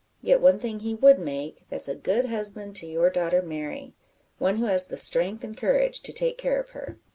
[0.23, 3.93] Yet, one thing he would make that's a good husband to your daughter Mary
[4.39, 6.97] one who has the strength and courage to take care of her."